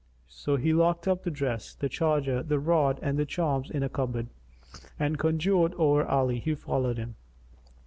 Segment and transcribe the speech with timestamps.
[0.29, 3.87] So he locked up the dress, the charger, the rod and the charms in a
[3.89, 7.13] cupboard[FN#252] and conjured over Ali, who followed him.